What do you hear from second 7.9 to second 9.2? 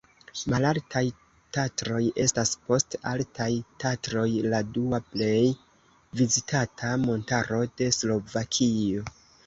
Slovakio.